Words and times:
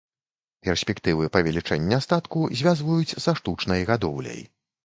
Перспектывы 0.67 1.27
павелічэння 1.37 2.01
статку 2.07 2.47
звязваюць 2.63 3.17
са 3.27 3.31
штучнай 3.41 3.89
гадоўляй. 3.93 4.41